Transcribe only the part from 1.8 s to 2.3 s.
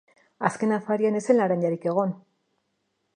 egon.